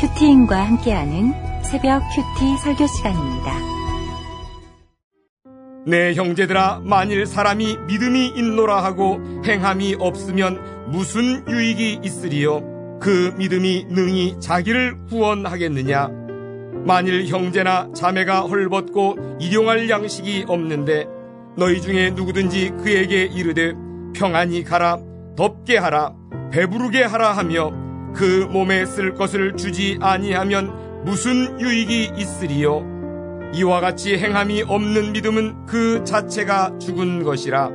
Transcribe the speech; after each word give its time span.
큐티인과 0.00 0.64
함께하는 0.64 1.32
새벽 1.64 2.00
큐티 2.14 2.56
설교 2.58 2.86
시간입니다. 2.86 3.52
내 5.86 6.14
형제들아 6.14 6.82
만일 6.84 7.26
사람이 7.26 7.76
믿음이 7.88 8.28
있노라 8.36 8.84
하고 8.84 9.18
행함이 9.44 9.96
없으면 9.98 10.90
무슨 10.90 11.44
유익이 11.48 12.00
있으리요 12.04 12.98
그 13.00 13.34
믿음이 13.38 13.86
능히 13.88 14.38
자기를 14.38 15.06
구원하겠느냐 15.06 16.08
만일 16.84 17.26
형제나 17.26 17.88
자매가 17.92 18.42
헐벗고 18.42 19.38
일용할 19.40 19.90
양식이 19.90 20.44
없는데 20.46 21.06
너희 21.56 21.80
중에 21.80 22.10
누구든지 22.10 22.70
그에게 22.82 23.24
이르되 23.24 23.72
평안히 24.14 24.62
가라 24.62 24.98
덥게 25.36 25.76
하라 25.78 26.14
배부르게 26.52 27.02
하라 27.02 27.32
하며 27.32 27.87
그 28.14 28.48
몸에 28.50 28.84
쓸 28.86 29.14
것을 29.14 29.56
주지 29.56 29.98
아니하면 30.00 31.04
무슨 31.04 31.60
유익이 31.60 32.12
있으리요? 32.16 32.84
이와 33.54 33.80
같이 33.80 34.16
행함이 34.16 34.64
없는 34.66 35.12
믿음은 35.12 35.66
그 35.66 36.04
자체가 36.04 36.78
죽은 36.78 37.22
것이라. 37.22 37.70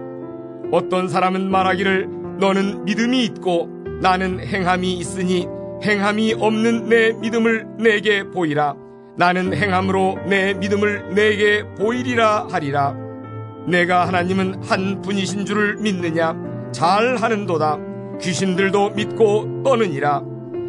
어떤 0.71 1.07
사람은 1.07 1.49
말하기를 1.49 2.09
너는 2.39 2.85
믿음이 2.85 3.23
있고 3.25 3.69
나는 4.01 4.39
행함이 4.39 4.93
있으니 4.93 5.47
행함이 5.83 6.35
없는 6.39 6.89
내 6.89 7.13
믿음을 7.13 7.67
내게 7.79 8.23
보이라. 8.23 8.75
나는 9.17 9.53
행함으로 9.53 10.17
내 10.27 10.53
믿음을 10.53 11.13
내게 11.13 11.63
보이리라 11.77 12.47
하리라. 12.51 12.95
내가 13.67 14.07
하나님은 14.07 14.63
한 14.63 15.01
분이신 15.01 15.45
줄을 15.45 15.77
믿느냐? 15.77 16.35
잘 16.71 17.17
하는도다 17.17 17.92
귀신들도 18.21 18.91
믿고 18.91 19.63
떠느니라. 19.63 20.23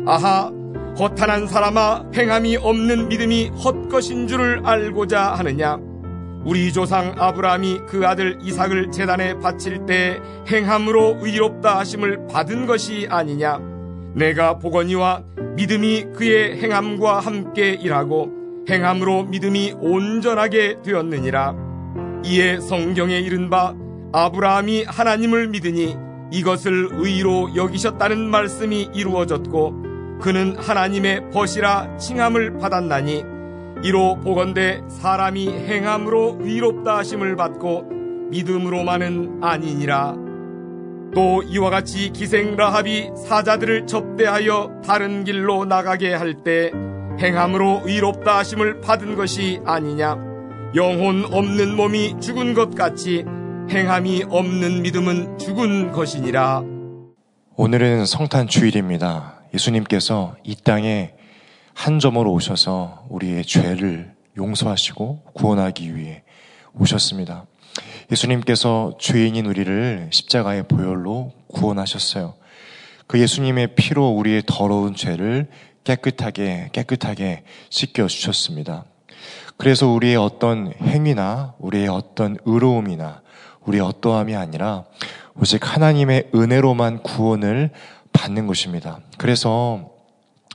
아하 0.07 0.51
허탄한 0.99 1.49
사람아 1.49 2.11
행함이 2.15 2.57
없는 2.59 3.09
믿음이 3.09 3.49
헛것인 3.49 4.29
줄을 4.29 4.61
알고자 4.65 5.35
하느냐? 5.35 5.79
우리 6.45 6.73
조상 6.73 7.15
아브라함이 7.17 7.81
그 7.89 8.07
아들 8.07 8.39
이삭을 8.43 8.93
재단에 8.93 9.39
바칠 9.39 9.87
때 9.87 10.21
행함으로 10.47 11.19
의롭다 11.21 11.79
하심을 11.79 12.27
받은 12.29 12.67
것이 12.67 13.07
아니냐? 13.11 13.61
내가 14.15 14.59
보거니와 14.59 15.25
믿음이 15.57 16.13
그의 16.15 16.61
행함과 16.61 17.21
함께 17.21 17.71
일하고 17.73 18.31
행함으로 18.69 19.25
믿음이 19.25 19.75
온전하게 19.81 20.83
되었느니라. 20.83 21.55
이에 22.25 22.61
성경에 22.61 23.19
이른 23.19 23.51
바 23.51 23.75
아브라함이 24.13 24.85
하나님을 24.85 25.49
믿으니 25.49 25.97
이것을 26.31 26.89
의로 26.93 27.55
여기셨다는 27.55 28.19
말씀이 28.31 28.91
이루어졌고 28.95 30.19
그는 30.21 30.57
하나님의 30.57 31.31
벗이라 31.31 31.97
칭함을 31.99 32.59
받았나니 32.59 33.25
이로 33.83 34.19
보건대 34.21 34.83
사람이 34.89 35.49
행함으로 35.49 36.39
의롭다 36.41 36.99
하심을 36.99 37.37
받고 37.37 37.85
믿음으로만은 38.31 39.41
아니니라. 39.43 40.17
또 41.15 41.43
이와 41.43 41.71
같이 41.71 42.11
기생 42.11 42.57
라합이 42.57 43.11
사자들을 43.27 43.87
접대하여 43.87 44.81
다른 44.85 45.25
길로 45.25 45.65
나가게 45.65 46.13
할 46.15 46.43
때 46.43 46.73
행함으로 47.21 47.83
의롭다 47.85 48.39
하심을 48.39 48.81
받은 48.81 49.15
것이 49.15 49.61
아니냐. 49.65 50.17
영혼 50.75 51.25
없는 51.31 51.77
몸이 51.77 52.17
죽은 52.21 52.55
것 52.55 52.75
같이 52.75 53.25
행함이 53.71 54.25
없는 54.29 54.83
믿음은 54.83 55.39
죽은 55.39 55.93
것이니라 55.93 56.63
오늘은 57.57 58.07
성탄 58.07 58.47
주일입니다. 58.47 59.41
예수님께서 59.55 60.37
이 60.45 60.55
땅에 60.55 61.13
한 61.73 61.99
점으로 61.99 62.33
오셔서 62.33 63.07
우리의 63.09 63.45
죄를 63.45 64.15
용서하시고 64.37 65.23
구원하기 65.35 65.97
위해 65.97 66.23
오셨습니다. 66.75 67.47
예수님께서 68.11 68.97
죄인인 69.01 69.47
우리를 69.47 70.09
십자가의 70.13 70.65
보혈로 70.69 71.33
구원하셨어요. 71.49 72.35
그 73.07 73.19
예수님의 73.21 73.75
피로 73.77 74.09
우리의 74.09 74.43
더러운 74.47 74.95
죄를 74.95 75.49
깨끗하게 75.85 76.71
깨끗하게 76.73 77.45
씻겨 77.71 78.07
주셨습니다. 78.07 78.85
그래서 79.57 79.89
우리의 79.89 80.17
어떤 80.17 80.73
행위나 80.81 81.55
우리의 81.59 81.89
어떤 81.89 82.37
의로움이나 82.45 83.23
우리의 83.67 83.85
어떠함이 83.85 84.37
아니라 84.37 84.85
오직 85.41 85.61
하나님의 85.75 86.31
은혜로만 86.35 87.03
구원을 87.03 87.71
받는 88.13 88.47
것입니다. 88.47 89.01
그래서 89.19 89.91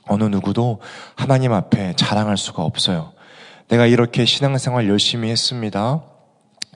어느 0.05 0.23
누구도 0.23 0.81
하나님 1.15 1.53
앞에 1.53 1.93
자랑할 1.95 2.37
수가 2.37 2.63
없어요. 2.63 3.11
내가 3.67 3.85
이렇게 3.85 4.25
신앙생활 4.25 4.87
열심히 4.87 5.29
했습니다. 5.29 6.01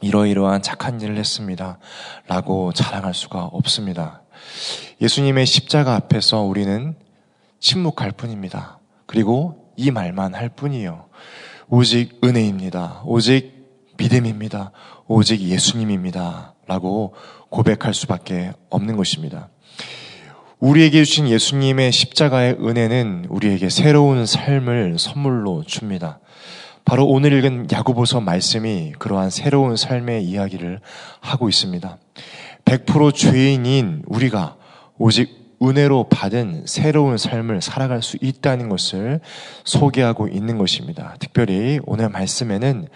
이러이러한 0.02 0.62
착한 0.62 1.02
일을 1.02 1.18
했습니다. 1.18 1.80
라고 2.28 2.74
자랑할 2.74 3.14
수가 3.14 3.46
없습니다. 3.46 4.22
예수님의 5.02 5.46
십자가 5.46 5.96
앞에서 5.96 6.42
우리는 6.42 6.96
침묵할 7.60 8.12
뿐입니다. 8.12 8.80
그리고 9.06 9.72
이 9.78 9.90
말만 9.90 10.36
할 10.36 10.50
뿐이에요. 10.50 11.06
오직 11.70 12.20
은혜입니다. 12.24 13.02
오직 13.06 13.62
믿음입니다. 13.98 14.72
오직 15.08 15.42
예수님입니다. 15.42 16.54
라고 16.68 17.14
고백할 17.50 17.94
수밖에 17.94 18.52
없는 18.70 18.96
것입니다. 18.96 19.50
우리에게 20.59 21.04
주신 21.04 21.28
예수님의 21.28 21.92
십자가의 21.92 22.54
은혜는 22.54 23.26
우리에게 23.30 23.70
새로운 23.70 24.26
삶을 24.26 24.98
선물로 24.98 25.64
줍니다. 25.66 26.20
바로 26.86 27.06
오늘 27.06 27.34
읽은 27.34 27.68
야고보서 27.72 28.22
말씀이 28.22 28.94
그러한 28.98 29.30
새로운 29.30 29.76
삶의 29.76 30.24
이야기를 30.24 30.80
하고 31.20 31.50
있습니다. 31.50 31.98
100% 32.66 33.14
죄인인 33.14 34.04
우리가 34.06 34.56
오직 34.98 35.43
은혜로 35.63 36.07
받은 36.09 36.63
새로운 36.66 37.18
삶을 37.18 37.62
살아갈 37.62 38.01
수 38.01 38.18
있다는 38.22 38.69
것을 38.69 39.22
소개하고 39.63 40.28
있는 40.28 40.57
것입니다. 40.57 41.16
특별히 41.19 41.79
오늘 41.85 42.09
말씀에는 42.09 42.88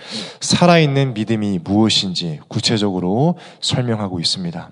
살아있는 0.41 1.13
믿음이 1.13 1.59
무엇인지 1.63 2.39
구체적으로 2.47 3.35
설명하고 3.61 4.19
있습니다. 4.19 4.71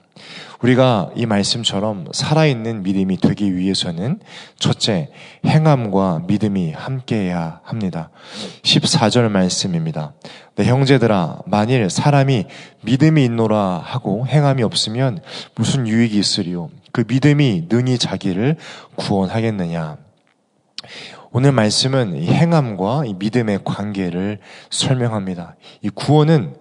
우리가 0.61 1.11
이 1.15 1.25
말씀처럼 1.25 2.07
살아있는 2.11 2.83
믿음이 2.83 3.17
되기 3.17 3.55
위해서는 3.55 4.19
첫째, 4.57 5.09
행함과 5.45 6.23
믿음이 6.27 6.71
함께해야 6.71 7.59
합니다. 7.63 8.09
14절 8.63 9.29
말씀입니다. 9.29 10.13
네, 10.55 10.65
형제들아, 10.65 11.39
만일 11.45 11.89
사람이 11.89 12.45
믿음이 12.83 13.25
있노라 13.25 13.81
하고 13.83 14.25
행함이 14.25 14.63
없으면 14.63 15.19
무슨 15.55 15.87
유익이 15.87 16.17
있으리요? 16.17 16.69
그 16.91 17.03
믿음이 17.07 17.67
능히 17.69 17.97
자기를 17.97 18.55
구원하겠느냐. 18.95 19.97
오늘 21.31 21.51
말씀은 21.51 22.15
이 22.15 22.27
행함과 22.27 23.03
이 23.05 23.13
믿음의 23.15 23.65
관계를 23.65 24.39
설명합니다. 24.69 25.57
이 25.81 25.89
구원은 25.89 26.55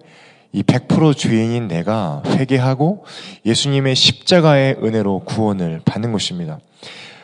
이 0.55 0.63
100% 0.63 1.17
죄인인 1.17 1.67
내가 1.67 2.23
회개하고 2.25 3.03
예수님의 3.45 3.93
십자가의 3.93 4.77
은혜로 4.81 5.25
구원을 5.25 5.81
받는 5.83 6.13
것입니다. 6.13 6.59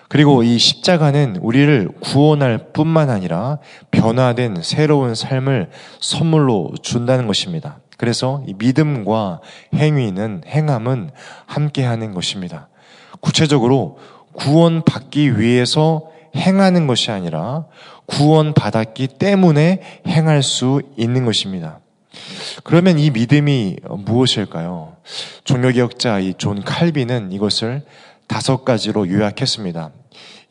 그리고 0.09 0.43
이 0.43 0.57
십자가는 0.57 1.37
우리를 1.37 1.87
구원할 2.01 2.73
뿐만 2.73 3.09
아니라 3.09 3.59
변화된 3.91 4.57
새로운 4.63 5.15
삶을 5.15 5.69
선물로 6.01 6.73
준다는 6.81 7.25
것입니다. 7.25 7.79
그래서 7.95 8.43
이 8.47 8.53
믿음과 8.57 9.39
행위는 9.75 10.41
행함은 10.45 11.11
함께 11.45 11.85
하는 11.85 12.13
것입니다. 12.13 12.67
구체적으로 13.21 13.97
구원받기 14.33 15.39
위해서 15.39 16.09
행하는 16.35 16.85
것이 16.85 17.11
아니라 17.11 17.63
구원받았기 18.07 19.07
때문에 19.07 19.81
행할 20.05 20.43
수 20.43 20.81
있는 20.97 21.23
것입니다. 21.23 21.80
그러면 22.63 22.99
이 22.99 23.09
믿음이 23.09 23.77
무엇일까요? 23.89 24.97
종교개혁자 25.43 26.19
이 26.19 26.33
존 26.37 26.63
칼빈은 26.63 27.31
이것을 27.31 27.83
다섯 28.27 28.63
가지로 28.65 29.09
요약했습니다. 29.09 29.91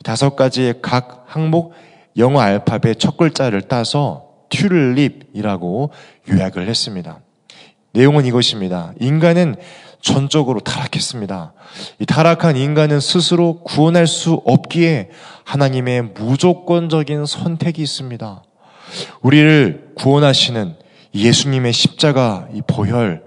다섯 0.03 0.35
가지의 0.35 0.75
각 0.81 1.25
항목 1.27 1.73
영어 2.17 2.39
알파벳 2.41 2.99
첫 2.99 3.17
글자를 3.17 3.61
따서 3.63 4.27
튤립이라고 4.49 5.91
요약을 6.29 6.67
했습니다. 6.67 7.19
내용은 7.93 8.25
이것입니다. 8.25 8.93
인간은 8.99 9.55
전적으로 10.01 10.59
타락했습니다. 10.61 11.53
이 11.99 12.05
타락한 12.05 12.57
인간은 12.57 12.99
스스로 12.99 13.61
구원할 13.63 14.07
수 14.07 14.41
없기에 14.45 15.09
하나님의 15.43 16.01
무조건적인 16.15 17.25
선택이 17.25 17.81
있습니다. 17.81 18.43
우리를 19.21 19.91
구원하시는 19.95 20.75
예수님의 21.13 21.73
십자가 21.73 22.47
이 22.53 22.61
보혈 22.65 23.23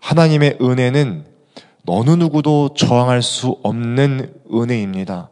하나님의 0.00 0.58
은혜는 0.60 1.26
어느 1.86 2.10
누구도 2.10 2.74
저항할 2.74 3.22
수 3.22 3.58
없는 3.62 4.34
은혜입니다. 4.52 5.30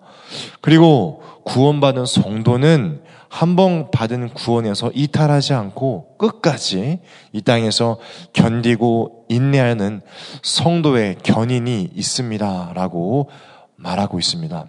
그리고 0.61 1.23
구원받은 1.44 2.06
성도는 2.06 3.03
한 3.29 3.56
번 3.56 3.91
받은 3.91 4.31
구원에서 4.31 4.91
이탈하지 4.94 5.53
않고 5.53 6.17
끝까지 6.17 7.00
이 7.32 7.43
땅에서 7.43 7.99
견디고 8.32 9.26
인내하는 9.29 10.00
성도의 10.43 11.17
견인이 11.23 11.91
있습니다. 11.94 12.73
라고 12.75 13.29
말하고 13.76 14.19
있습니다. 14.19 14.67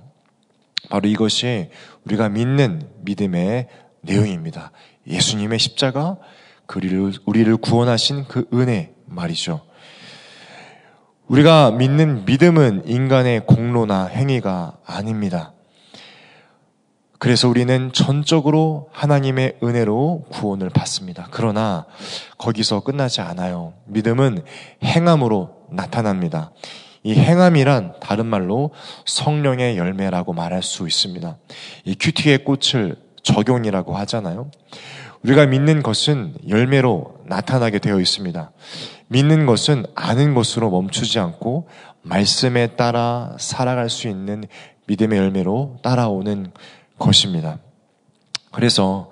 바로 0.90 1.08
이것이 1.08 1.70
우리가 2.06 2.28
믿는 2.30 2.90
믿음의 3.04 3.68
내용입니다. 4.02 4.72
예수님의 5.08 5.60
십자가, 5.60 6.18
우리를, 6.76 7.14
우리를 7.26 7.58
구원하신 7.58 8.26
그 8.28 8.46
은혜 8.54 8.94
말이죠. 9.06 9.62
우리가 11.28 11.72
믿는 11.72 12.26
믿음은 12.26 12.84
인간의 12.86 13.46
공로나 13.46 14.06
행위가 14.06 14.78
아닙니다. 14.86 15.54
그래서 17.20 17.50
우리는 17.50 17.92
전적으로 17.94 18.90
하나님의 18.92 19.58
은혜로 19.64 20.26
구원을 20.30 20.70
받습니다. 20.70 21.28
그러나 21.32 21.86
거기서 22.38 22.82
끝나지 22.82 23.22
않아요. 23.22 23.74
믿음은 23.86 24.44
행함으로 24.84 25.66
나타납니다. 25.72 26.52
이 27.04 27.16
행함이란 27.16 27.96
다른 28.00 28.28
말로 28.28 28.72
성령의 29.06 29.78
열매라고 29.78 30.34
말할 30.34 30.62
수 30.62 30.88
있습니다. 30.88 31.38
이 31.86 31.96
큐티의 32.00 32.44
꽃을 32.44 32.98
적용이라고 33.24 33.96
하잖아요. 33.98 34.52
우리가 35.24 35.46
믿는 35.46 35.84
것은 35.84 36.36
열매로 36.48 37.22
나타나게 37.26 37.80
되어 37.80 38.00
있습니다. 38.00 38.52
믿는 39.08 39.46
것은 39.46 39.86
아는 39.96 40.34
것으로 40.34 40.70
멈추지 40.70 41.20
않고 41.20 41.68
말씀에 42.02 42.76
따라 42.76 43.36
살아갈 43.40 43.90
수 43.90 44.08
있는 44.08 44.46
믿음의 44.88 45.20
열매로 45.20 45.80
따라오는 45.84 46.52
것입니다. 46.98 47.60
그래서 48.52 49.12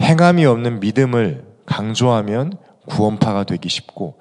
행함이 0.00 0.46
없는 0.46 0.80
믿음을 0.80 1.44
강조하면 1.66 2.54
구원파가 2.86 3.44
되기 3.44 3.68
쉽고 3.68 4.18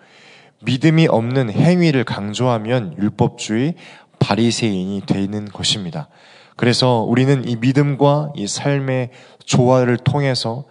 믿음이 0.65 1.07
없는 1.07 1.51
행위를 1.51 2.03
강조하면 2.03 2.97
율법주의 2.97 3.75
바리새인이 4.19 5.03
되는 5.05 5.45
것입니다. 5.45 6.09
그래서 6.57 7.01
우리는 7.01 7.47
이 7.47 7.55
믿음과 7.55 8.33
이 8.35 8.45
삶의 8.45 9.11
조화를 9.45 9.97
통해서 9.97 10.65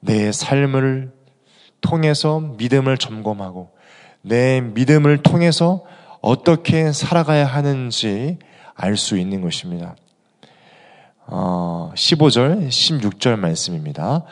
내 0.00 0.32
삶을 0.32 1.12
통해서 1.80 2.40
믿음을 2.40 2.98
점검하고 2.98 3.70
내 4.22 4.60
믿음을 4.60 5.22
통해서 5.22 5.84
어떻게 6.20 6.92
살아가야 6.92 7.46
하는지 7.46 8.38
알 8.74 8.96
수 8.96 9.18
있는 9.18 9.42
것입니다. 9.42 9.94
어, 11.32 11.92
15절, 11.94 12.68
16절 12.68 13.38
말씀입니다. 13.38 14.24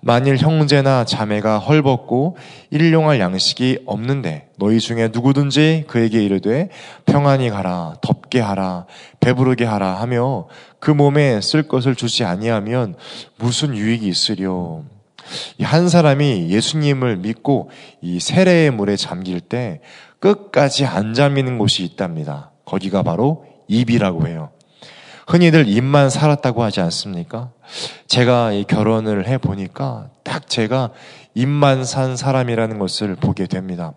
만일 0.00 0.38
형제나 0.38 1.04
자매가 1.04 1.58
헐벗고 1.58 2.38
일용할 2.70 3.20
양식이 3.20 3.80
없는데 3.84 4.48
너희 4.56 4.80
중에 4.80 5.10
누구든지 5.12 5.84
그에게 5.88 6.24
이르되 6.24 6.70
평안히 7.04 7.50
가라, 7.50 7.96
덥게 8.00 8.40
하라, 8.40 8.86
배부르게 9.20 9.66
하라 9.66 10.00
하며 10.00 10.48
그 10.78 10.90
몸에 10.90 11.42
쓸 11.42 11.68
것을 11.68 11.94
주지 11.94 12.24
아니하면 12.24 12.94
무슨 13.36 13.76
유익이 13.76 14.08
있으려? 14.08 14.84
한 15.60 15.88
사람이 15.88 16.48
예수님을 16.50 17.16
믿고 17.18 17.70
이 18.00 18.20
세례의 18.20 18.70
물에 18.70 18.96
잠길 18.96 19.40
때 19.40 19.80
끝까지 20.20 20.84
안 20.84 21.14
잠기는 21.14 21.58
곳이 21.58 21.84
있답니다. 21.84 22.52
거기가 22.64 23.02
바로 23.02 23.44
입이라고 23.68 24.26
해요. 24.26 24.50
흔히들 25.26 25.68
입만 25.68 26.08
살았다고 26.08 26.62
하지 26.62 26.80
않습니까? 26.80 27.50
제가 28.06 28.52
이 28.52 28.64
결혼을 28.64 29.28
해 29.28 29.36
보니까 29.36 30.08
딱 30.24 30.48
제가 30.48 30.90
입만 31.34 31.84
산 31.84 32.16
사람이라는 32.16 32.78
것을 32.78 33.14
보게 33.14 33.46
됩니다. 33.46 33.92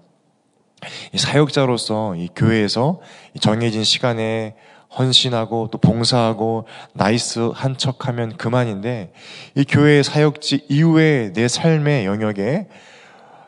사역자로서 1.16 2.16
이 2.16 2.30
교회에서 2.36 3.00
정해진 3.40 3.84
시간에 3.84 4.56
헌신하고 4.98 5.70
또 5.72 5.78
봉사하고 5.78 6.66
nice한 6.94 7.78
척하면 7.78 8.36
그만인데 8.38 9.14
이 9.56 9.64
교회 9.64 10.04
사역지 10.04 10.66
이후에 10.70 11.32
내 11.34 11.48
삶의 11.48 12.06
영역에 12.06 12.68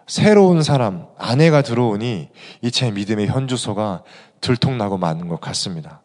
새로운 0.08 0.64
사람 0.64 1.06
아내가 1.18 1.62
들어오니 1.62 2.30
이 2.62 2.72
제 2.72 2.92
믿음의 2.92 3.28
현주소가 3.28 4.04
들통나고 4.42 4.98
마는 4.98 5.28
것 5.28 5.40
같습니다. 5.42 6.02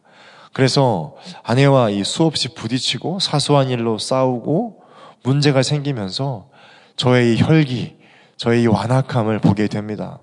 그래서 0.53 1.15
아내와 1.43 1.91
이 1.91 2.05
수없이 2.05 2.49
부딪히고 2.55 3.21
사소한 3.21 3.71
일로 3.71 3.99
싸우고 3.99 4.83
문제가 5.23 5.63
생기면서 5.63 6.49
저의 6.97 7.35
이 7.35 7.41
혈기, 7.41 7.97
저의 8.37 8.63
이 8.63 8.67
완악함을 8.67 9.39
보게 9.41 9.69
됩니다. 9.69 10.19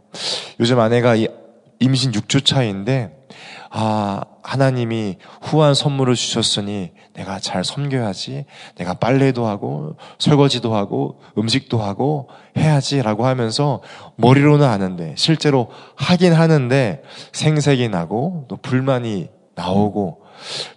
요즘 0.59 0.79
아내가 0.79 1.15
이 1.15 1.27
임신 1.79 2.11
6주 2.11 2.44
차인데 2.45 3.14
아, 3.77 4.22
하나님이 4.42 5.18
후한 5.42 5.74
선물을 5.74 6.16
주셨으니 6.16 6.92
내가 7.12 7.39
잘 7.39 7.66
섬겨야지. 7.66 8.45
내가 8.77 8.94
빨래도 8.94 9.48
하고, 9.48 9.98
설거지도 10.18 10.74
하고, 10.74 11.19
음식도 11.38 11.80
하고, 11.80 12.30
해야지. 12.57 13.01
라고 13.01 13.25
하면서 13.25 13.81
머리로는 14.16 14.66
아는데, 14.66 15.13
실제로 15.18 15.69
하긴 15.98 16.31
하는데, 16.31 17.04
생색이 17.33 17.89
나고, 17.89 18.45
또 18.48 18.56
불만이 18.56 19.27
나오고, 19.56 20.21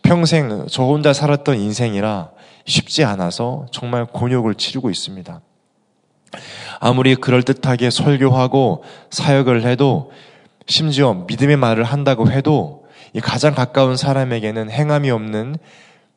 평생 0.03 0.67
저 0.69 0.83
혼자 0.83 1.12
살았던 1.12 1.56
인생이라 1.56 2.31
쉽지 2.65 3.05
않아서 3.05 3.67
정말 3.71 4.06
곤욕을 4.06 4.56
치르고 4.56 4.91
있습니다. 4.91 5.41
아무리 6.81 7.15
그럴듯하게 7.15 7.91
설교하고 7.91 8.83
사역을 9.11 9.65
해도 9.65 10.11
심지어 10.69 11.15
믿음의 11.15 11.56
말을 11.56 11.83
한다고 11.85 12.31
해도 12.31 12.78
이 13.12 13.20
가장 13.20 13.55
가까운 13.55 13.96
사람에게는 13.96 14.70
행함이 14.70 15.10
없는 15.10 15.56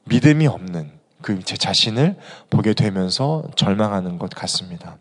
믿음이 0.06 0.48
없는 0.48 1.02
그 1.22 1.40
제 1.44 1.56
자신을 1.56 2.18
보게 2.50 2.74
되면서 2.74 3.44
절망하는 3.56 4.18
것 4.18 4.30
같습니다. 4.32 4.98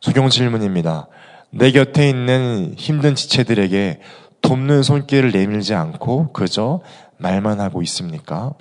적용 0.00 0.28
질문입니다. 0.28 1.08
내 1.50 1.70
곁에 1.70 2.08
있는 2.08 2.74
힘든 2.76 3.14
지체들에게 3.14 4.00
돕는 4.42 4.82
손길을 4.82 5.32
내밀지 5.32 5.74
않고 5.74 6.32
그저 6.32 6.80
말만 7.18 7.60
하고 7.60 7.82
있습니까? 7.82 8.52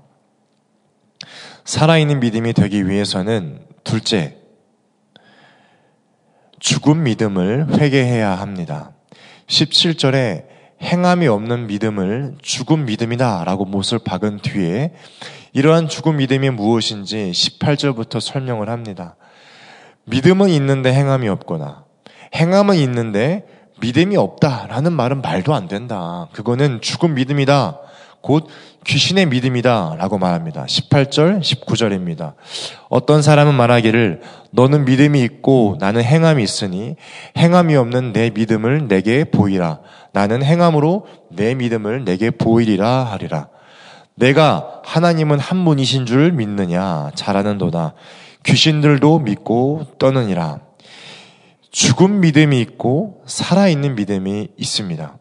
살아있는 1.65 2.19
믿음이 2.19 2.53
되기 2.53 2.87
위해서는 2.87 3.65
둘째, 3.83 4.37
죽은 6.59 7.03
믿음을 7.03 7.79
회개해야 7.79 8.31
합니다. 8.31 8.91
17절에 9.47 10.54
행함이 10.85 11.27
없는 11.27 11.67
믿음을 11.67 12.35
죽은 12.41 12.85
믿음이다 12.85 13.43
라고 13.43 13.65
못을 13.65 13.99
박은 13.99 14.39
뒤에 14.39 14.93
이러한 15.53 15.87
죽은 15.87 16.17
믿음이 16.17 16.51
무엇인지 16.51 17.31
18절부터 17.33 18.19
설명을 18.19 18.69
합니다. 18.69 19.15
믿음은 20.05 20.49
있는데 20.49 20.93
행함이 20.93 21.27
없거나 21.29 21.85
행함은 22.35 22.75
있는데 22.75 23.47
믿음이 23.81 24.15
없다라는 24.15 24.93
말은 24.93 25.21
말도 25.21 25.53
안 25.53 25.67
된다. 25.67 26.27
그거는 26.33 26.81
죽은 26.81 27.15
믿음이다. 27.15 27.79
곧 28.21 28.47
귀신의 28.85 29.25
믿음이다. 29.27 29.95
라고 29.97 30.17
말합니다. 30.17 30.65
18절, 30.65 31.41
19절입니다. 31.41 32.33
어떤 32.89 33.21
사람은 33.21 33.55
말하기를 33.55 34.21
너는 34.51 34.85
믿음이 34.85 35.21
있고 35.23 35.77
나는 35.79 36.03
행함이 36.03 36.43
있으니 36.43 36.95
행함이 37.35 37.75
없는 37.75 38.13
내 38.13 38.29
믿음을 38.29 38.87
내게 38.87 39.23
보이라. 39.23 39.79
나는 40.13 40.43
행함으로 40.43 41.07
내 41.29 41.55
믿음을 41.55 42.05
내게 42.05 42.29
보이리라 42.31 43.03
하리라. 43.03 43.49
내가 44.15 44.81
하나님은 44.85 45.39
한 45.39 45.65
분이신 45.65 46.05
줄 46.05 46.31
믿느냐? 46.31 47.11
잘하는도다. 47.15 47.95
귀신들도 48.43 49.19
믿고 49.19 49.85
떠느니라. 49.97 50.59
죽은 51.71 52.21
믿음이 52.21 52.61
있고 52.61 53.23
살아있는 53.25 53.95
믿음이 53.95 54.49
있습니다. 54.55 55.17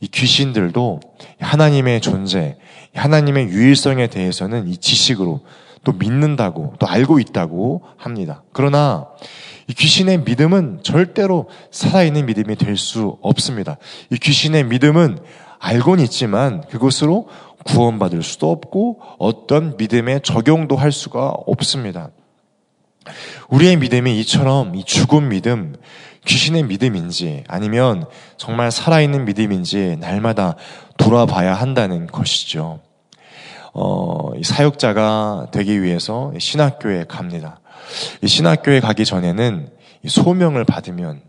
이 0.00 0.08
귀신들도 0.08 1.00
하나님의 1.40 2.02
존재, 2.02 2.58
하나님의 2.94 3.48
유일성에 3.48 4.06
대해서는 4.08 4.68
이 4.68 4.76
지식으로 4.76 5.40
또 5.82 5.92
믿는다고 5.92 6.74
또 6.78 6.86
알고 6.86 7.18
있다고 7.18 7.82
합니다. 7.96 8.42
그러나 8.52 9.06
이 9.68 9.74
귀신의 9.74 10.18
믿음은 10.20 10.80
절대로 10.82 11.48
살아있는 11.70 12.26
믿음이 12.26 12.56
될 12.56 12.76
수 12.76 13.18
없습니다. 13.22 13.76
이 14.10 14.16
귀신의 14.16 14.64
믿음은 14.64 15.18
알고는 15.58 16.04
있지만 16.04 16.62
그것으로 16.68 17.28
구원받을 17.64 18.22
수도 18.22 18.50
없고 18.50 19.00
어떤 19.18 19.76
믿음에 19.76 20.20
적용도 20.20 20.76
할 20.76 20.92
수가 20.92 21.28
없습니다. 21.28 22.10
우리의 23.48 23.76
믿음이 23.76 24.18
이처럼 24.20 24.74
이 24.74 24.84
죽은 24.84 25.28
믿음, 25.28 25.76
귀신의 26.24 26.64
믿음인지 26.64 27.44
아니면 27.48 28.06
정말 28.36 28.70
살아있는 28.70 29.24
믿음인지 29.24 29.96
날마다 30.00 30.56
돌아봐야 30.96 31.54
한다는 31.54 32.06
것이죠. 32.06 32.80
어, 33.72 34.30
사역자가 34.42 35.48
되기 35.52 35.82
위해서 35.82 36.32
신학교에 36.38 37.04
갑니다. 37.08 37.60
신학교에 38.24 38.80
가기 38.80 39.04
전에는 39.04 39.68
소명을 40.06 40.64
받으면 40.64 41.20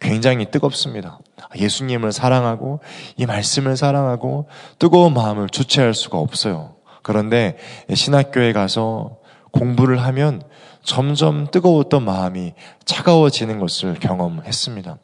굉장히 0.00 0.50
뜨겁습니다. 0.50 1.18
예수님을 1.56 2.12
사랑하고 2.12 2.80
이 3.16 3.26
말씀을 3.26 3.76
사랑하고 3.76 4.48
뜨거운 4.78 5.14
마음을 5.14 5.48
주체할 5.48 5.94
수가 5.94 6.18
없어요. 6.18 6.74
그런데 7.02 7.56
신학교에 7.92 8.52
가서 8.52 9.18
공부를 9.50 10.02
하면 10.02 10.42
점점 10.84 11.48
뜨거웠던 11.50 12.04
마음이 12.04 12.52
차가워지는 12.84 13.58
것을 13.58 13.94
경험했습니다. 13.94 14.98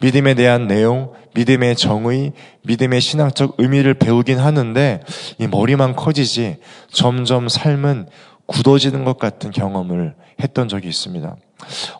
믿음에 0.00 0.34
대한 0.34 0.66
내용, 0.66 1.12
믿음의 1.34 1.76
정의, 1.76 2.32
믿음의 2.62 3.00
신앙적 3.00 3.56
의미를 3.58 3.94
배우긴 3.94 4.38
하는데 4.38 5.02
이 5.38 5.46
머리만 5.46 5.96
커지지 5.96 6.56
점점 6.90 7.48
삶은 7.48 8.06
굳어지는 8.46 9.04
것 9.04 9.18
같은 9.18 9.50
경험을 9.50 10.14
했던 10.40 10.68
적이 10.68 10.88
있습니다. 10.88 11.36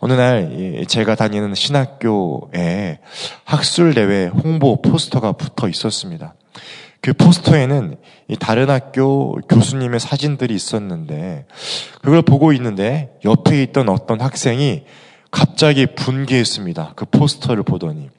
어느 0.00 0.12
날 0.12 0.84
제가 0.86 1.14
다니는 1.16 1.54
신학교에 1.54 3.00
학술 3.44 3.94
대회 3.94 4.26
홍보 4.26 4.80
포스터가 4.80 5.32
붙어 5.32 5.68
있었습니다. 5.68 6.34
그 7.06 7.12
포스터에는 7.12 7.98
다른 8.40 8.68
학교 8.68 9.36
교수님의 9.48 10.00
사진들이 10.00 10.52
있었는데 10.52 11.46
그걸 12.02 12.20
보고 12.22 12.52
있는데 12.52 13.16
옆에 13.24 13.62
있던 13.62 13.88
어떤 13.88 14.20
학생이 14.20 14.82
갑자기 15.30 15.86
분개했습니다. 15.86 16.94
그 16.96 17.04
포스터를 17.04 17.62
보더니 17.62 18.10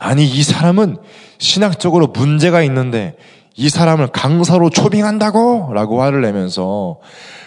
아니 0.00 0.26
이 0.26 0.42
사람은 0.42 0.96
신학적으로 1.38 2.08
문제가 2.08 2.64
있는데 2.64 3.16
이 3.54 3.68
사람을 3.68 4.08
강사로 4.08 4.70
초빙한다고? 4.70 5.72
라고 5.72 6.02
화를 6.02 6.22
내면서 6.22 6.98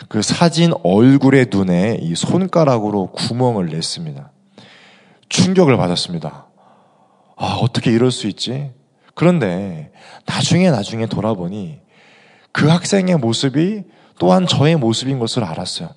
그 0.08 0.22
사진 0.22 0.72
얼굴의 0.84 1.48
눈에 1.52 1.98
이 2.02 2.16
손가락으로 2.16 3.08
구멍을 3.08 3.66
냈습니다. 3.66 4.32
충격을 5.28 5.76
받았습니다. 5.76 6.48
아, 7.36 7.60
어떻게 7.62 7.92
이럴 7.92 8.10
수 8.10 8.28
있지? 8.28 8.72
그런데 9.14 9.92
나중에 10.26 10.72
나중에 10.72 11.06
돌아보니 11.06 11.80
그 12.52 12.68
학생의 12.68 13.18
모습이 13.18 13.84
또한 14.20 14.48
저의 14.48 14.76
모습인 14.76 15.20
것을 15.20 15.44
알았어요. 15.44 15.90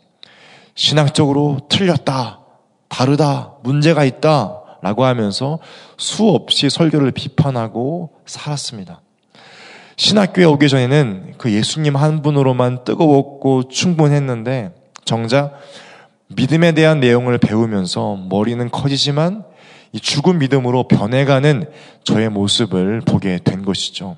신학적으로 0.75 1.61
틀렸다, 1.69 2.41
다르다, 2.89 3.55
문제가 3.63 4.05
있다, 4.05 4.63
라고 4.83 5.05
하면서 5.05 5.59
수없이 5.97 6.71
설교를 6.71 7.11
비판하고 7.11 8.11
살았습니다. 8.27 9.01
신학교에 9.97 10.45
오기 10.45 10.69
전에는 10.69 11.35
그 11.39 11.53
예수님 11.53 11.97
한 11.97 12.23
분으로만 12.23 12.85
뜨거웠고 12.85 13.69
충분했는데 13.69 14.75
정작 15.05 15.59
믿음에 16.29 16.73
대한 16.73 17.01
내용을 17.01 17.39
배우면서 17.39 18.17
머리는 18.29 18.71
커지지만 18.71 19.45
이 19.93 20.01
죽은 20.01 20.39
믿음으로 20.39 20.89
변해가는 20.89 21.71
저의 22.05 22.29
모습을 22.29 23.01
보게 23.01 23.39
된 23.43 23.65
것이죠. 23.65 24.17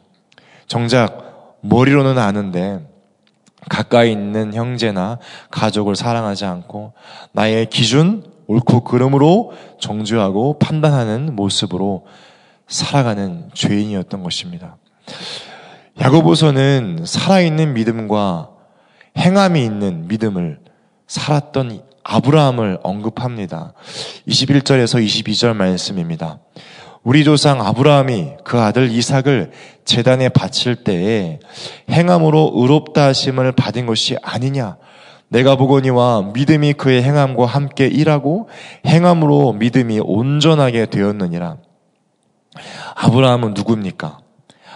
정작 0.67 1.57
머리로는 1.61 2.19
아는데 2.19 2.87
가까이 3.69 4.13
있는 4.13 4.55
형제나 4.55 5.19
가족을 5.51 5.97
사랑하지 5.97 6.45
않고 6.45 6.93
나의 7.33 7.67
기준, 7.67 8.25
옳고 8.47 8.85
그름으로 8.85 9.53
정죄하고 9.81 10.59
판단하는 10.59 11.37
모습으로 11.37 12.07
살아가는 12.67 13.51
죄인이었던 13.53 14.23
것입니다. 14.23 14.77
야고보서는 16.01 17.05
살아있는 17.05 17.75
믿음과 17.75 18.51
행함이 19.17 19.65
있는 19.65 20.07
믿음을 20.07 20.61
살았던 21.07 21.88
아브라함을 22.11 22.79
언급합니다. 22.83 23.75
21절에서 24.27 25.05
22절 25.05 25.55
말씀입니다. 25.55 26.39
우리 27.03 27.23
조상 27.23 27.61
아브라함이 27.61 28.37
그 28.45 28.59
아들 28.59 28.91
이삭을 28.91 29.53
재단에 29.85 30.31
바칠 30.31 30.85
때에 30.85 31.39
행함으로 31.91 32.53
의롭다 32.55 33.09
하심을 33.09 33.53
받은 33.53 33.85
것이 33.85 34.17
아니냐. 34.23 34.79
내가 35.29 35.57
보거니와 35.57 36.33
믿음이 36.33 36.73
그의 36.73 37.03
행함과 37.03 37.45
함께 37.45 37.87
일하고 37.87 38.49
행함으로 38.87 39.53
믿음이 39.53 40.01
온전하게 40.03 40.87
되었느니라. 40.87 41.59
아브라함은 42.95 43.53
누굽니까? 43.53 44.19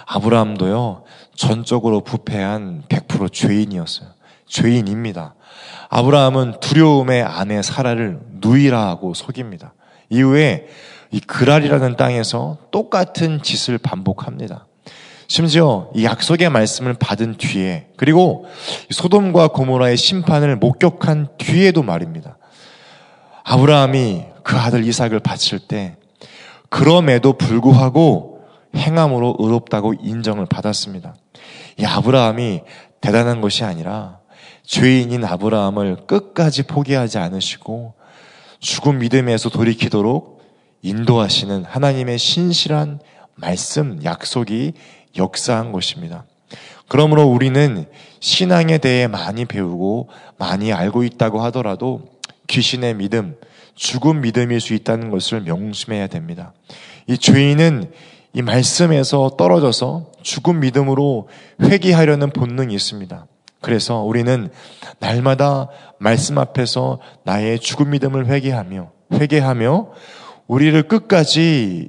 아브라함도요, 0.05 1.05
전적으로 1.35 2.01
부패한 2.01 2.85
100% 2.91 3.33
죄인이었어요. 3.33 4.09
죄인입니다. 4.47 5.35
아브라함은 5.89 6.61
두려움의 6.61 7.23
아내 7.23 7.63
사라를 7.63 8.21
누이라고 8.41 9.15
속입니다. 9.15 9.75
이후에 10.11 10.67
이 11.11 11.21
그랄이라는 11.21 11.97
땅에서 11.97 12.59
똑같은 12.71 13.43
짓을 13.43 13.79
반복합니다. 13.79 14.67
심지어 15.29 15.91
이 15.95 16.05
약속의 16.05 16.51
말씀을 16.51 16.95
받은 16.95 17.37
뒤에 17.39 17.89
그리고 17.97 18.47
소돔과 18.91 19.49
고모라의 19.49 19.97
심판을 19.97 20.57
목격한 20.57 21.29
뒤에도 21.39 21.83
말입니다. 21.83 22.37
아브라함이 23.45 24.25
그 24.43 24.57
아들 24.57 24.85
이삭을 24.85 25.21
바칠 25.21 25.59
때 25.59 25.97
그럼에도 26.69 27.35
불구하고 27.35 28.41
행함으로 28.77 29.37
의롭다고 29.39 29.95
인정을 30.01 30.47
받았습니다. 30.47 31.15
이 31.79 31.85
아브라함이 31.85 32.63
대단한 33.01 33.41
것이 33.41 33.65
아니라 33.65 34.19
죄인인 34.73 35.23
아브라함을 35.23 36.07
끝까지 36.07 36.63
포기하지 36.63 37.19
않으시고 37.19 37.93
죽은 38.59 39.01
믿음에서 39.01 39.51
돌이키도록 39.51 40.41
인도하시는 40.81 41.65
하나님의 41.65 42.17
신실한 42.17 43.01
말씀, 43.35 44.03
약속이 44.03 44.73
역사한 45.19 45.73
것입니다. 45.73 46.25
그러므로 46.89 47.25
우리는 47.25 47.85
신앙에 48.21 48.79
대해 48.79 49.09
많이 49.09 49.45
배우고 49.45 50.09
많이 50.39 50.73
알고 50.73 51.05
있다고 51.05 51.43
하더라도 51.43 52.09
귀신의 52.47 52.95
믿음, 52.95 53.37
죽은 53.75 54.23
믿음일 54.23 54.59
수 54.59 54.73
있다는 54.73 55.11
것을 55.11 55.43
명심해야 55.43 56.07
됩니다. 56.07 56.55
이 57.07 57.19
죄인은 57.19 57.93
이 58.33 58.41
말씀에서 58.41 59.37
떨어져서 59.37 60.13
죽은 60.23 60.61
믿음으로 60.61 61.29
회개하려는 61.61 62.31
본능이 62.31 62.75
있습니다. 62.75 63.27
그래서 63.63 64.03
우리는 64.03 64.51
날마다 64.99 65.69
말씀 65.99 66.37
앞에서 66.37 66.99
나의 67.25 67.59
죽은 67.59 67.91
믿음을 67.91 68.27
회개하며 68.27 68.91
회개하며 69.13 69.89
우리를 70.49 70.83
끝까지 70.89 71.89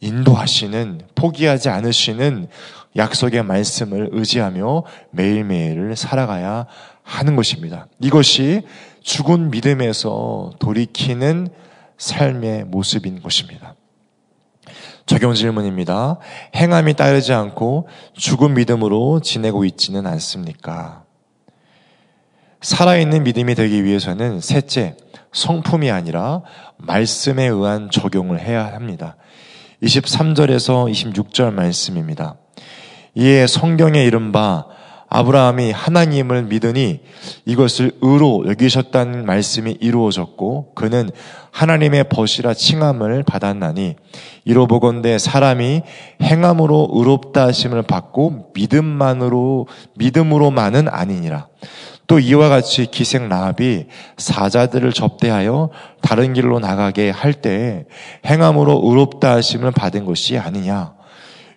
인도하시는 0.00 1.02
포기하지 1.14 1.68
않으시는 1.68 2.48
약속의 2.96 3.42
말씀을 3.42 4.10
의지하며 4.12 4.84
매일매일을 5.10 5.96
살아가야 5.96 6.66
하는 7.02 7.36
것입니다. 7.36 7.86
이것이 8.00 8.62
죽은 9.02 9.50
믿음에서 9.50 10.52
돌이키는 10.58 11.48
삶의 11.98 12.64
모습인 12.64 13.22
것입니다. 13.22 13.74
적용 15.06 15.34
질문입니다. 15.34 16.18
행함이 16.54 16.94
따르지 16.94 17.32
않고 17.32 17.88
죽은 18.14 18.54
믿음으로 18.54 19.20
지내고 19.20 19.64
있지는 19.64 20.06
않습니까? 20.06 21.04
살아있는 22.62 23.24
믿음이 23.24 23.54
되기 23.54 23.84
위해서는 23.84 24.40
셋째, 24.40 24.96
성품이 25.32 25.90
아니라 25.90 26.42
말씀에 26.78 27.44
의한 27.46 27.90
적용을 27.90 28.40
해야 28.40 28.64
합니다. 28.72 29.16
23절에서 29.82 30.90
26절 30.90 31.52
말씀입니다. 31.52 32.36
이에 33.14 33.46
성경에 33.46 34.02
이른바 34.02 34.64
아브라함이 35.14 35.70
하나님을 35.70 36.42
믿으니 36.42 37.00
이것을 37.44 37.92
의로 38.00 38.44
여기셨다는 38.48 39.24
말씀이 39.24 39.76
이루어졌고 39.80 40.74
그는 40.74 41.08
하나님의 41.52 42.08
벗이라 42.08 42.52
칭함을 42.52 43.22
받았나니 43.22 43.94
이로 44.44 44.66
보건대 44.66 45.18
사람이 45.18 45.82
행함으로 46.20 46.88
의롭다 46.92 47.46
하심을 47.46 47.82
받고 47.82 48.50
믿음만으로 48.54 49.68
믿음으로만은 49.94 50.88
아니니라. 50.88 51.46
또 52.08 52.18
이와 52.18 52.48
같이 52.48 52.86
기생 52.86 53.28
라합이 53.28 53.86
사자들을 54.16 54.92
접대하여 54.92 55.70
다른 56.02 56.32
길로 56.32 56.58
나가게 56.58 57.10
할때 57.10 57.84
행함으로 58.26 58.82
의롭다 58.84 59.36
하심을 59.36 59.70
받은 59.70 60.06
것이 60.06 60.36
아니냐. 60.38 61.03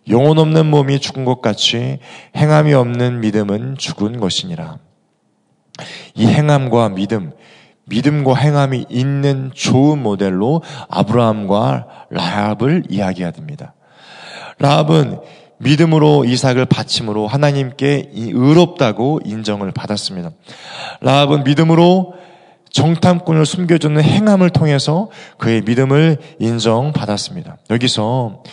영혼 0.09 0.37
없는 0.37 0.65
몸이 0.67 0.99
죽은 0.99 1.25
것 1.25 1.41
같이 1.41 1.99
행함이 2.35 2.73
없는 2.73 3.19
믿음은 3.19 3.77
죽은 3.77 4.19
것이니라. 4.19 4.77
이 6.15 6.27
행함과 6.27 6.89
믿음, 6.89 7.31
믿음과 7.85 8.35
행함이 8.35 8.85
있는 8.89 9.51
좋은 9.53 10.01
모델로 10.01 10.61
아브라함과 10.89 12.07
라합을 12.09 12.83
이야기합니다. 12.89 13.73
라합은 14.59 15.19
믿음으로 15.59 16.25
이삭을 16.25 16.65
바침으로 16.65 17.27
하나님께 17.27 18.11
의롭다고 18.13 19.21
인정을 19.25 19.71
받았습니다. 19.71 20.31
라합은 21.01 21.43
믿음으로 21.43 22.13
정탐꾼을 22.71 23.45
숨겨주는 23.45 24.01
행함을 24.01 24.49
통해서 24.51 25.09
그의 25.37 25.61
믿음을 25.61 26.17
인정받았습니다. 26.39 27.57
여기서 27.71 28.43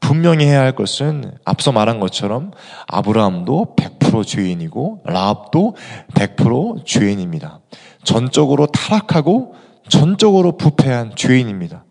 분명히 0.00 0.44
해야 0.46 0.60
할 0.60 0.74
것은 0.74 1.32
앞서 1.44 1.72
말한 1.72 2.00
것처럼 2.00 2.52
아브라함도 2.86 3.74
100% 3.76 4.26
죄인이고 4.26 5.02
라합도 5.04 5.76
100% 6.14 6.84
죄인입니다. 6.84 7.60
전적으로 8.04 8.66
타락하고 8.66 9.54
전적으로 9.88 10.56
부패한 10.56 11.12
죄인입니다. 11.16 11.84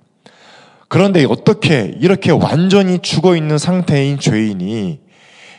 그런데 0.88 1.26
어떻게 1.26 1.94
이렇게 2.00 2.32
완전히 2.32 3.00
죽어 3.00 3.36
있는 3.36 3.58
상태인 3.58 4.20
죄인이 4.20 5.02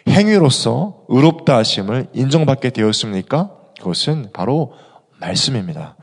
행위로서 0.08 1.02
의롭다 1.08 1.56
하심을 1.56 2.08
인정받게 2.14 2.70
되었습니까? 2.70 3.50
그것은 3.78 4.30
바로 4.32 4.72
말씀입니다. 5.18 5.96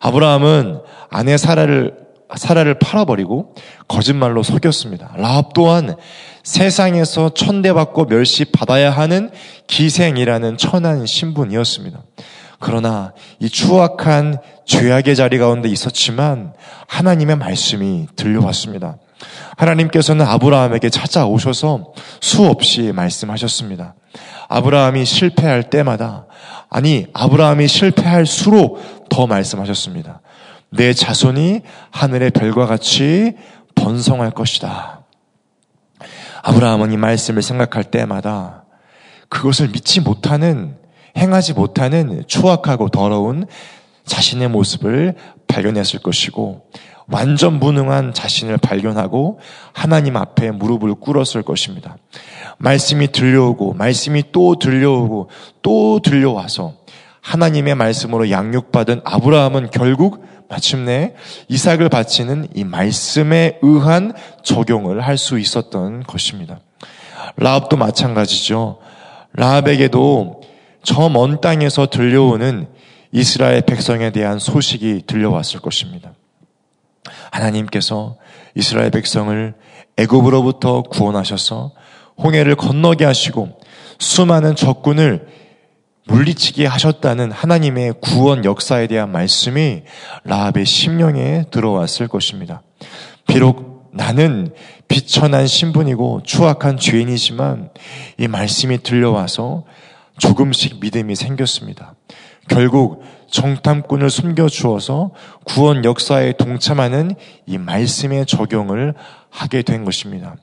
아브라함은 0.00 0.80
아내 1.10 1.36
사라를 1.36 2.09
사라를 2.36 2.78
팔아버리고 2.78 3.54
거짓말로 3.88 4.42
속였습니다. 4.42 5.12
라합 5.16 5.52
또한 5.54 5.96
세상에서 6.42 7.34
천대받고 7.34 8.06
멸시받아야 8.06 8.90
하는 8.90 9.30
기생이라는 9.66 10.56
천한 10.56 11.06
신분이었습니다. 11.06 12.02
그러나 12.58 13.14
이 13.38 13.48
추악한 13.48 14.38
죄악의 14.66 15.16
자리 15.16 15.38
가운데 15.38 15.68
있었지만 15.68 16.52
하나님의 16.86 17.36
말씀이 17.36 18.06
들려왔습니다. 18.16 18.98
하나님께서는 19.56 20.24
아브라함에게 20.26 20.90
찾아오셔서 20.90 21.92
수없이 22.20 22.92
말씀하셨습니다. 22.92 23.94
아브라함이 24.48 25.04
실패할 25.04 25.70
때마다 25.70 26.26
아니 26.68 27.06
아브라함이 27.12 27.66
실패할수록 27.66 29.08
더 29.08 29.26
말씀하셨습니다. 29.26 30.19
내 30.70 30.92
자손이 30.92 31.62
하늘의 31.90 32.30
별과 32.30 32.66
같이 32.66 33.36
번성할 33.74 34.30
것이다. 34.30 35.04
아브라함은 36.42 36.92
이 36.92 36.96
말씀을 36.96 37.42
생각할 37.42 37.84
때마다 37.84 38.64
그것을 39.28 39.68
믿지 39.68 40.00
못하는, 40.00 40.76
행하지 41.16 41.54
못하는 41.54 42.24
추악하고 42.26 42.88
더러운 42.88 43.46
자신의 44.04 44.48
모습을 44.48 45.14
발견했을 45.48 46.00
것이고, 46.00 46.66
완전 47.08 47.58
무능한 47.58 48.14
자신을 48.14 48.58
발견하고 48.58 49.40
하나님 49.72 50.16
앞에 50.16 50.52
무릎을 50.52 50.94
꿇었을 50.94 51.42
것입니다. 51.42 51.96
말씀이 52.58 53.10
들려오고, 53.12 53.74
말씀이 53.74 54.24
또 54.32 54.58
들려오고, 54.58 55.28
또 55.62 56.00
들려와서 56.00 56.74
하나님의 57.20 57.74
말씀으로 57.74 58.30
양육받은 58.30 59.02
아브라함은 59.04 59.70
결국 59.70 60.24
마침내 60.50 61.14
이삭을 61.48 61.88
바치는 61.88 62.48
이 62.54 62.64
말씀에 62.64 63.58
의한 63.62 64.12
적용을 64.42 65.00
할 65.00 65.16
수 65.16 65.38
있었던 65.38 66.02
것입니다. 66.02 66.58
라합도 67.36 67.76
마찬가지죠. 67.76 68.78
라합에게도 69.32 70.40
저 70.82 71.08
먼 71.08 71.40
땅에서 71.40 71.86
들려오는 71.86 72.66
이스라엘 73.12 73.60
백성에 73.62 74.10
대한 74.10 74.38
소식이 74.38 75.02
들려왔을 75.06 75.60
것입니다. 75.60 76.12
하나님께서 77.30 78.16
이스라엘 78.54 78.90
백성을 78.90 79.54
애굽으로부터 79.98 80.82
구원하셔서 80.82 81.72
홍해를 82.18 82.56
건너게 82.56 83.04
하시고 83.04 83.60
수많은 83.98 84.56
적군을 84.56 85.28
물리치게 86.06 86.66
하셨다는 86.66 87.30
하나님의 87.30 87.94
구원 88.00 88.44
역사에 88.44 88.86
대한 88.86 89.12
말씀이 89.12 89.82
라합의 90.24 90.66
심령에 90.66 91.44
들어왔을 91.50 92.08
것입니다. 92.08 92.62
비록 93.26 93.90
나는 93.92 94.52
비천한 94.88 95.46
신분이고 95.46 96.22
추악한 96.24 96.76
죄인이지만 96.76 97.70
이 98.18 98.28
말씀이 98.28 98.82
들려와서 98.82 99.64
조금씩 100.18 100.80
믿음이 100.80 101.16
생겼습니다. 101.16 101.94
결국 102.48 103.02
정탐꾼을 103.30 104.10
숨겨주어서 104.10 105.12
구원 105.44 105.84
역사에 105.84 106.32
동참하는 106.32 107.14
이 107.46 107.58
말씀의 107.58 108.26
적용을 108.26 108.94
하게 109.30 109.62
된 109.62 109.84
것입니다. 109.84 110.34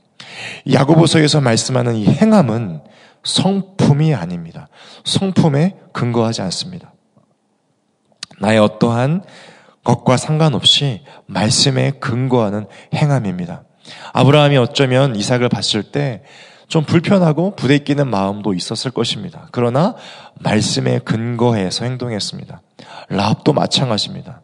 야고보서에서 0.71 1.41
말씀하는 1.41 1.95
이 1.95 2.07
행함은 2.07 2.81
성품이 3.27 4.13
아닙니다. 4.13 4.67
성품에 5.03 5.77
근거하지 5.93 6.41
않습니다. 6.43 6.93
나의 8.39 8.59
어떠한 8.59 9.23
것과 9.83 10.17
상관없이 10.17 11.01
말씀에 11.27 11.91
근거하는 11.99 12.67
행함입니다. 12.93 13.63
아브라함이 14.13 14.57
어쩌면 14.57 15.15
이삭을 15.15 15.49
봤을 15.49 15.83
때 15.83 16.23
좀 16.67 16.83
불편하고 16.83 17.55
부대끼는 17.55 18.09
마음도 18.09 18.53
있었을 18.53 18.91
것입니다. 18.91 19.47
그러나 19.51 19.95
말씀에 20.39 20.99
근거해서 20.99 21.85
행동했습니다. 21.85 22.61
라합도 23.09 23.53
마찬가지입니다. 23.53 24.41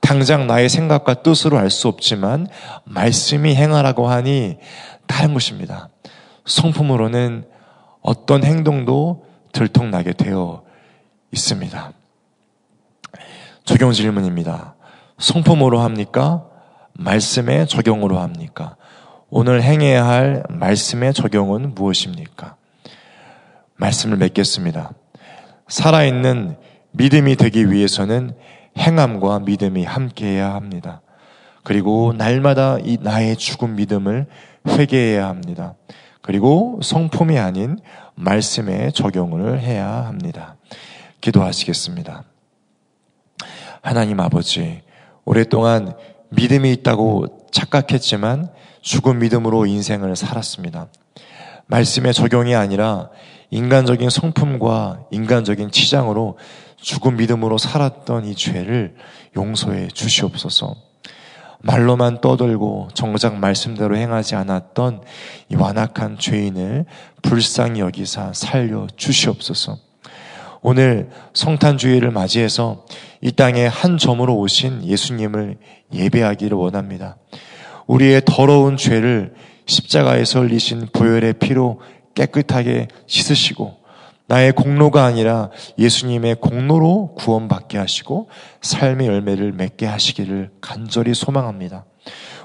당장 0.00 0.46
나의 0.46 0.68
생각과 0.68 1.22
뜻으로 1.22 1.58
알 1.58 1.70
수 1.70 1.86
없지만 1.86 2.48
말씀이 2.84 3.54
행하라고 3.54 4.08
하니 4.08 4.58
다른 5.06 5.32
것입니다. 5.32 5.88
성품으로는 6.44 7.44
어떤 8.00 8.44
행동도 8.44 9.26
들통나게 9.52 10.12
되어 10.12 10.62
있습니다. 11.32 11.92
적용 13.64 13.92
질문입니다. 13.92 14.74
성품으로 15.18 15.80
합니까? 15.80 16.46
말씀의 16.94 17.66
적용으로 17.68 18.18
합니까? 18.18 18.76
오늘 19.28 19.62
행해야 19.62 20.06
할 20.06 20.42
말씀의 20.48 21.14
적용은 21.14 21.74
무엇입니까? 21.74 22.56
말씀을 23.76 24.16
맺겠습니다. 24.16 24.90
살아있는 25.68 26.56
믿음이 26.92 27.36
되기 27.36 27.70
위해서는 27.70 28.32
행함과 28.76 29.40
믿음이 29.40 29.84
함께해야 29.84 30.52
합니다. 30.54 31.00
그리고 31.62 32.12
날마다 32.12 32.78
이 32.82 32.98
나의 33.00 33.36
죽은 33.36 33.76
믿음을 33.76 34.26
회개해야 34.66 35.28
합니다. 35.28 35.74
그리고 36.30 36.78
성품이 36.80 37.40
아닌 37.40 37.80
말씀에 38.14 38.92
적용을 38.92 39.58
해야 39.58 39.88
합니다. 39.88 40.54
기도하시겠습니다. 41.20 42.22
하나님 43.82 44.20
아버지, 44.20 44.80
오랫동안 45.24 45.96
믿음이 46.28 46.70
있다고 46.70 47.48
착각했지만 47.50 48.48
죽은 48.80 49.18
믿음으로 49.18 49.66
인생을 49.66 50.14
살았습니다. 50.14 50.86
말씀의 51.66 52.14
적용이 52.14 52.54
아니라 52.54 53.10
인간적인 53.50 54.08
성품과 54.08 55.06
인간적인 55.10 55.72
치장으로 55.72 56.38
죽은 56.76 57.16
믿음으로 57.16 57.58
살았던 57.58 58.26
이 58.26 58.36
죄를 58.36 58.94
용서해 59.36 59.88
주시옵소서. 59.88 60.89
말로만 61.62 62.20
떠들고 62.20 62.88
정작 62.94 63.36
말씀대로 63.36 63.96
행하지 63.96 64.34
않았던 64.34 65.02
이 65.50 65.56
완악한 65.56 66.18
죄인을 66.18 66.86
불쌍히 67.22 67.80
여기사 67.80 68.32
살려 68.32 68.86
주시옵소서. 68.96 69.78
오늘 70.62 71.10
성탄주의를 71.32 72.10
맞이해서 72.10 72.84
이 73.20 73.32
땅에 73.32 73.66
한 73.66 73.98
점으로 73.98 74.36
오신 74.36 74.84
예수님을 74.84 75.56
예배하기를 75.92 76.56
원합니다. 76.56 77.16
우리의 77.86 78.22
더러운 78.24 78.76
죄를 78.76 79.34
십자가에서 79.66 80.40
흘리신 80.40 80.88
보혈의 80.92 81.34
피로 81.34 81.80
깨끗하게 82.14 82.88
씻으시고 83.06 83.79
나의 84.30 84.52
공로가 84.52 85.06
아니라 85.06 85.50
예수님의 85.76 86.36
공로로 86.36 87.14
구원받게 87.16 87.78
하시고 87.78 88.28
삶의 88.62 89.08
열매를 89.08 89.50
맺게 89.50 89.86
하시기를 89.86 90.50
간절히 90.60 91.14
소망합니다. 91.14 91.84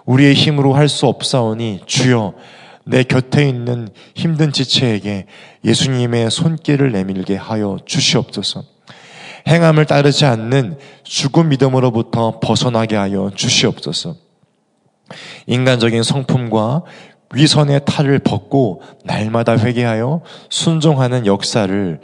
우리의 0.06 0.34
힘으로 0.34 0.74
할 0.74 0.90
수 0.90 1.06
없사오니 1.06 1.82
주여 1.86 2.34
내 2.86 3.04
곁에 3.04 3.48
있는 3.48 3.90
힘든 4.16 4.52
지체에게 4.52 5.28
예수님의 5.64 6.32
손길을 6.32 6.92
내밀게 6.92 7.36
하여 7.36 7.78
주시옵소서. 7.86 8.64
행함을 9.48 9.86
따르지 9.86 10.26
않는 10.26 10.80
죽은 11.04 11.50
믿음으로부터 11.50 12.40
벗어나게 12.40 12.96
하여 12.96 13.30
주시옵소서. 13.36 14.16
인간적인 15.46 16.02
성품과 16.02 16.82
위선의 17.36 17.82
탈을 17.86 18.20
벗고 18.20 18.82
날마다 19.04 19.58
회개하여 19.58 20.22
순종하는 20.50 21.26
역사를 21.26 22.02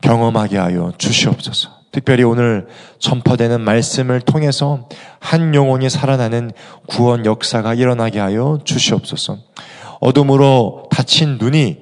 경험하게 0.00 0.56
하여 0.56 0.92
주시옵소서. 0.96 1.80
특별히 1.92 2.22
오늘 2.22 2.68
전파되는 3.00 3.60
말씀을 3.60 4.20
통해서 4.20 4.88
한 5.18 5.54
영혼이 5.54 5.90
살아나는 5.90 6.52
구원 6.86 7.26
역사가 7.26 7.74
일어나게 7.74 8.20
하여 8.20 8.60
주시옵소서. 8.64 9.38
어둠으로 10.00 10.88
닫힌 10.90 11.36
눈이 11.38 11.78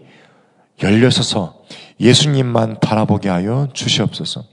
열려서서 0.83 1.55
예수님만 2.01 2.81
바라보게 2.81 3.29
하여 3.29 3.69
주시옵소서. 3.75 4.45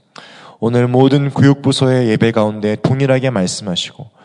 오늘 0.60 0.88
모든 0.88 1.30
교육부서의 1.30 2.08
예배 2.08 2.32
가운데 2.32 2.76
동일하게 2.76 3.30
말씀하시고 3.30 4.15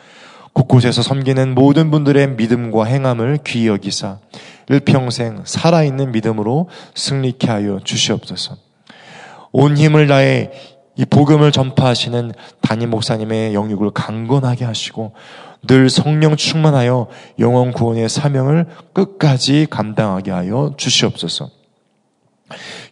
곳곳에서 0.53 1.01
섬기는 1.01 1.55
모든 1.55 1.91
분들의 1.91 2.35
믿음과 2.35 2.85
행함을 2.85 3.39
귀히 3.45 3.67
여기사 3.67 4.19
일평생 4.69 5.41
살아있는 5.45 6.11
믿음으로 6.11 6.69
승리케 6.95 7.47
하여 7.47 7.79
주시옵소서. 7.83 8.57
온 9.51 9.77
힘을 9.77 10.07
다해 10.07 10.51
이 10.97 11.05
복음을 11.05 11.51
전파하시는 11.51 12.31
담임 12.61 12.89
목사님의 12.89 13.53
영육을 13.53 13.91
강건하게 13.91 14.65
하시고 14.65 15.13
늘 15.67 15.89
성령 15.89 16.35
충만하여 16.35 17.07
영원 17.39 17.71
구원의 17.71 18.09
사명을 18.09 18.67
끝까지 18.93 19.67
감당하게 19.69 20.31
하여 20.31 20.73
주시옵소서. 20.77 21.60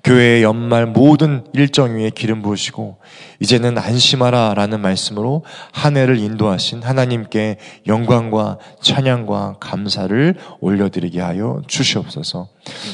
교회의 0.04 0.44
연말 0.44 0.86
모든 0.86 1.44
일정 1.54 1.98
위에 1.98 2.10
기름 2.10 2.42
부으시고 2.42 2.98
이제는 3.40 3.78
안심하라 3.78 4.54
라는 4.54 4.80
말씀으로 4.80 5.44
한 5.72 5.98
해를 5.98 6.18
인도하신 6.18 6.84
하나님께 6.84 7.58
영광과 7.88 8.58
찬양과 8.82 9.58
감사를 9.60 10.36
올려드리게 10.62 11.20
하여 11.20 11.62
주시옵소서. 11.68 12.48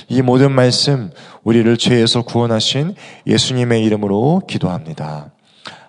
이 0.09 0.21
모든 0.21 0.51
말씀 0.51 1.11
우리를 1.43 1.77
죄에서 1.77 2.23
구원하신 2.23 2.95
예수님의 3.27 3.83
이름으로 3.83 4.41
기도합니다. 4.47 5.31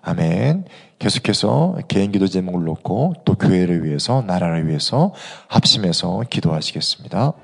아멘. 0.02 0.64
계속해서 0.98 1.76
개인 1.88 2.12
기도 2.12 2.26
제목을 2.26 2.64
놓고 2.64 3.14
또 3.24 3.34
교회를 3.34 3.84
위해서 3.84 4.22
나라를 4.26 4.68
위해서 4.68 5.12
합심해서 5.48 6.22
기도하시겠습니다. 6.30 7.34